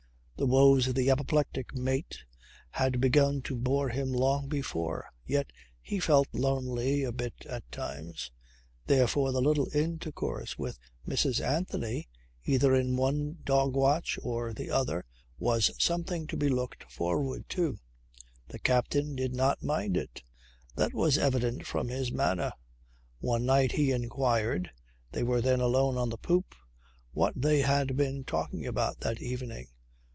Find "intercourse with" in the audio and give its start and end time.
9.71-10.79